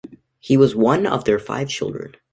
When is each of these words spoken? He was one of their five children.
He 0.39 0.57
was 0.57 0.73
one 0.75 1.05
of 1.05 1.25
their 1.25 1.37
five 1.37 1.69
children. 1.69 2.13